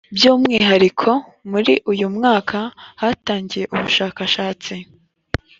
byu 0.15 0.27
umwihariko 0.35 1.09
muri 1.51 1.73
uyu 1.91 2.07
mwaka 2.15 2.57
hatangiye 3.01 3.65
ubushakashatsi 3.75 4.73